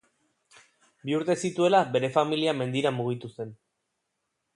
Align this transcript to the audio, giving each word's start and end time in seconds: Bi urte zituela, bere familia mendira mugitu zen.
Bi 1.09 1.15
urte 1.17 1.35
zituela, 1.49 1.81
bere 1.97 2.09
familia 2.15 2.55
mendira 2.63 2.93
mugitu 2.97 3.31
zen. 3.37 3.53